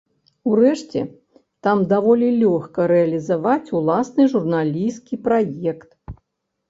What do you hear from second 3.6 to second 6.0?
уласны журналісцкі праект.